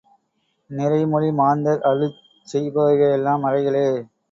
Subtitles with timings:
[0.69, 2.19] நிறைமொழி மாந்தர் அருளிச்
[2.47, 3.87] செய்பவையெல்லாம் மறைகளே!